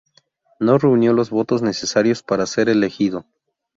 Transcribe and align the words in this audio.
No 0.59 0.79
reunió 0.79 1.13
los 1.13 1.29
votos 1.29 1.61
necesarios 1.61 2.23
para 2.23 2.47
ser 2.47 2.69
elegido. 2.69 3.23